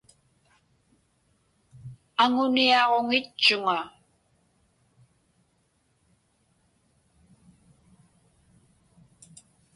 [2.23, 3.79] Aŋuniaġuŋitchuŋa.